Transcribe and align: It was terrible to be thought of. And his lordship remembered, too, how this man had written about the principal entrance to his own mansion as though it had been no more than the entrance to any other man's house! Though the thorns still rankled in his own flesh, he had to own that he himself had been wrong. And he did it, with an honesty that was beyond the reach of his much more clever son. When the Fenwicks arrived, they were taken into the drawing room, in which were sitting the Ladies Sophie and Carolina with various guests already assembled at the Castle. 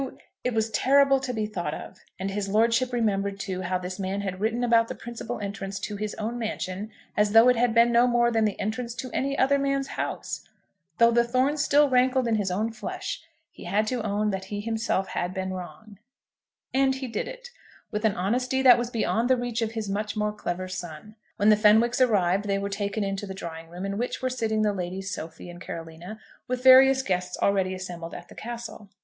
It 0.43 0.55
was 0.55 0.71
terrible 0.71 1.19
to 1.19 1.31
be 1.31 1.45
thought 1.45 1.75
of. 1.75 1.99
And 2.17 2.31
his 2.31 2.49
lordship 2.49 2.91
remembered, 2.91 3.39
too, 3.39 3.61
how 3.61 3.77
this 3.77 3.99
man 3.99 4.21
had 4.21 4.39
written 4.39 4.63
about 4.63 4.87
the 4.87 4.95
principal 4.95 5.37
entrance 5.39 5.79
to 5.81 5.95
his 5.95 6.15
own 6.15 6.39
mansion 6.39 6.89
as 7.15 7.33
though 7.33 7.49
it 7.49 7.55
had 7.55 7.75
been 7.75 7.91
no 7.91 8.07
more 8.07 8.31
than 8.31 8.43
the 8.45 8.59
entrance 8.59 8.95
to 8.95 9.11
any 9.11 9.37
other 9.37 9.59
man's 9.59 9.89
house! 9.89 10.49
Though 10.97 11.11
the 11.11 11.23
thorns 11.23 11.63
still 11.63 11.87
rankled 11.87 12.27
in 12.27 12.33
his 12.37 12.49
own 12.49 12.71
flesh, 12.71 13.21
he 13.51 13.65
had 13.65 13.85
to 13.89 14.01
own 14.03 14.31
that 14.31 14.45
he 14.45 14.59
himself 14.59 15.09
had 15.09 15.35
been 15.35 15.53
wrong. 15.53 15.99
And 16.73 16.95
he 16.95 17.07
did 17.07 17.27
it, 17.27 17.51
with 17.91 18.03
an 18.03 18.15
honesty 18.15 18.63
that 18.63 18.79
was 18.79 18.89
beyond 18.89 19.29
the 19.29 19.37
reach 19.37 19.61
of 19.61 19.73
his 19.73 19.87
much 19.87 20.17
more 20.17 20.33
clever 20.33 20.67
son. 20.67 21.15
When 21.35 21.49
the 21.49 21.55
Fenwicks 21.55 22.01
arrived, 22.01 22.45
they 22.47 22.57
were 22.57 22.69
taken 22.69 23.03
into 23.03 23.27
the 23.27 23.35
drawing 23.35 23.69
room, 23.69 23.85
in 23.85 23.99
which 23.99 24.19
were 24.19 24.31
sitting 24.31 24.63
the 24.63 24.73
Ladies 24.73 25.11
Sophie 25.13 25.51
and 25.51 25.61
Carolina 25.61 26.19
with 26.47 26.63
various 26.63 27.03
guests 27.03 27.37
already 27.39 27.75
assembled 27.75 28.15
at 28.15 28.29
the 28.29 28.33
Castle. 28.35 28.89